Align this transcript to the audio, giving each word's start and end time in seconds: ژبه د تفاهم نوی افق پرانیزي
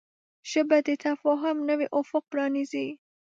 ژبه 0.51 0.77
د 0.87 0.89
تفاهم 1.05 1.57
نوی 1.69 1.87
افق 1.99 2.23
پرانیزي 2.31 2.87